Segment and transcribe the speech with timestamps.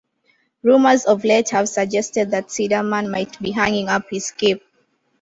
[0.63, 4.63] Rumours of late have suggested that Ciderman might be hanging up his cape.